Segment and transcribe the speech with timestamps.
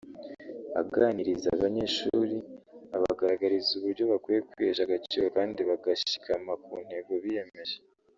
[0.81, 2.37] aganiriza abanyeshuri
[2.95, 7.77] abagaragariza uburyo bakwiye kwihesha agaciro kandi bagashikama ku ntego biyemeje